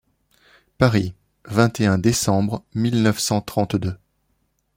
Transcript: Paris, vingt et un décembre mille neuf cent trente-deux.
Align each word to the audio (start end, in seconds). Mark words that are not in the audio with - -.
Paris, 0.79 1.13
vingt 1.45 1.79
et 1.79 1.85
un 1.85 1.99
décembre 1.99 2.63
mille 2.73 3.03
neuf 3.03 3.19
cent 3.19 3.39
trente-deux. 3.39 3.95